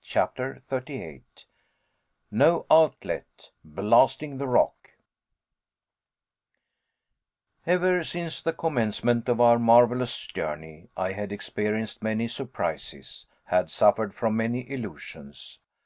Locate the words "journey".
10.28-10.88